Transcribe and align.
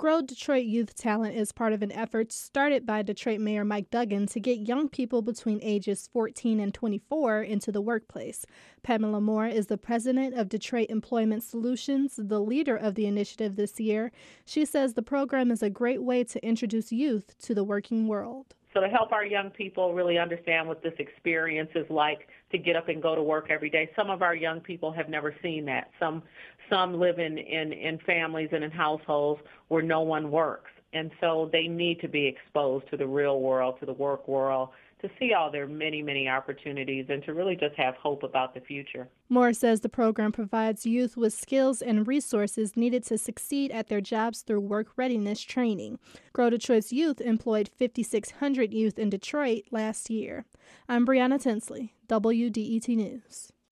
Grow 0.00 0.22
Detroit 0.22 0.64
Youth 0.64 0.94
Talent 0.94 1.36
is 1.36 1.52
part 1.52 1.74
of 1.74 1.82
an 1.82 1.92
effort 1.92 2.32
started 2.32 2.86
by 2.86 3.02
Detroit 3.02 3.38
Mayor 3.38 3.66
Mike 3.66 3.90
Duggan 3.90 4.28
to 4.28 4.40
get 4.40 4.66
young 4.66 4.88
people 4.88 5.20
between 5.20 5.60
ages 5.62 6.08
14 6.14 6.58
and 6.58 6.72
24 6.72 7.42
into 7.42 7.70
the 7.70 7.82
workplace. 7.82 8.46
Pamela 8.82 9.20
Moore 9.20 9.46
is 9.46 9.66
the 9.66 9.76
president 9.76 10.34
of 10.34 10.48
Detroit 10.48 10.86
Employment 10.88 11.42
Solutions, 11.42 12.14
the 12.16 12.40
leader 12.40 12.74
of 12.74 12.94
the 12.94 13.04
initiative 13.04 13.56
this 13.56 13.78
year. 13.78 14.10
She 14.46 14.64
says 14.64 14.94
the 14.94 15.02
program 15.02 15.50
is 15.50 15.62
a 15.62 15.68
great 15.68 16.02
way 16.02 16.24
to 16.24 16.42
introduce 16.42 16.90
youth 16.90 17.36
to 17.42 17.54
the 17.54 17.62
working 17.62 18.08
world. 18.08 18.54
So 18.72 18.80
to 18.80 18.88
help 18.88 19.12
our 19.12 19.24
young 19.24 19.50
people 19.50 19.94
really 19.94 20.18
understand 20.18 20.68
what 20.68 20.82
this 20.82 20.92
experience 20.98 21.70
is 21.74 21.86
like 21.90 22.28
to 22.52 22.58
get 22.58 22.76
up 22.76 22.88
and 22.88 23.02
go 23.02 23.14
to 23.14 23.22
work 23.22 23.48
every 23.50 23.70
day. 23.70 23.90
Some 23.96 24.10
of 24.10 24.22
our 24.22 24.34
young 24.34 24.60
people 24.60 24.92
have 24.92 25.08
never 25.08 25.34
seen 25.42 25.64
that. 25.66 25.90
Some 25.98 26.22
some 26.68 27.00
live 27.00 27.18
in, 27.18 27.36
in, 27.36 27.72
in 27.72 27.98
families 28.06 28.50
and 28.52 28.62
in 28.62 28.70
households 28.70 29.40
where 29.68 29.82
no 29.82 30.02
one 30.02 30.30
works. 30.30 30.70
And 30.92 31.10
so 31.20 31.48
they 31.52 31.68
need 31.68 32.00
to 32.00 32.08
be 32.08 32.26
exposed 32.26 32.90
to 32.90 32.96
the 32.96 33.06
real 33.06 33.40
world, 33.40 33.78
to 33.80 33.86
the 33.86 33.92
work 33.92 34.26
world, 34.26 34.70
to 35.02 35.10
see 35.18 35.32
all 35.32 35.50
their 35.50 35.66
many, 35.66 36.02
many 36.02 36.28
opportunities 36.28 37.06
and 37.08 37.24
to 37.24 37.32
really 37.32 37.56
just 37.56 37.74
have 37.76 37.94
hope 37.96 38.22
about 38.22 38.54
the 38.54 38.60
future. 38.60 39.08
Moore 39.28 39.52
says 39.52 39.80
the 39.80 39.88
program 39.88 40.32
provides 40.32 40.84
youth 40.84 41.16
with 41.16 41.32
skills 41.32 41.80
and 41.80 42.06
resources 42.06 42.76
needed 42.76 43.04
to 43.04 43.16
succeed 43.16 43.70
at 43.70 43.88
their 43.88 44.00
jobs 44.00 44.42
through 44.42 44.60
work 44.60 44.88
readiness 44.96 45.40
training. 45.40 45.98
Grow 46.32 46.50
to 46.50 46.58
Detroit's 46.58 46.92
youth 46.92 47.20
employed 47.20 47.70
5,600 47.78 48.74
youth 48.74 48.98
in 48.98 49.10
Detroit 49.10 49.64
last 49.70 50.10
year. 50.10 50.44
I'm 50.88 51.06
Brianna 51.06 51.40
Tinsley, 51.40 51.94
WDET 52.08 52.88
News. 52.88 53.52